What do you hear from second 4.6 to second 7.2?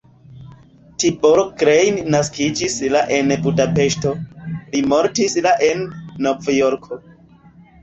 li mortis la en Novjorko.